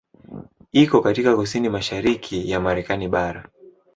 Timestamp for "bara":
3.07-3.49